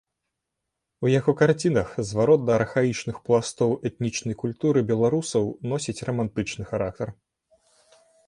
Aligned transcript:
У 1.07 1.09
яго 1.19 1.31
карцінах 1.41 1.91
зварот 2.11 2.41
да 2.47 2.53
архаічных 2.61 3.15
пластоў 3.27 3.75
этнічнай 3.91 4.35
культуры 4.45 4.79
беларусаў 4.93 5.43
носіць 5.75 6.05
рамантычны 6.11 6.63
характар. 6.73 7.07